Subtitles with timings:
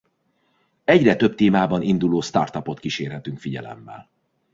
[0.83, 4.09] Egyre több témában induló startupot kísérhetünk figyelemmel.